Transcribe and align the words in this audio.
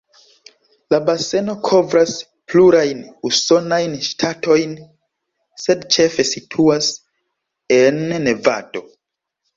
La 0.93 0.97
baseno 1.07 1.53
kovras 1.67 2.15
plurajn 2.53 3.03
usonajn 3.31 3.93
ŝtatojn, 4.07 4.73
sed 5.67 5.87
ĉefe 5.97 6.27
situas 6.31 6.91
en 7.81 8.01
Nevado. 8.27 8.87